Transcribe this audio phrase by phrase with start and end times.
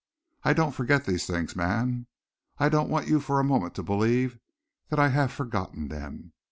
[0.41, 2.07] I don't forget these things, man.
[2.57, 4.39] I don't want you for a moment to believe
[4.89, 6.33] that I have forgotten them.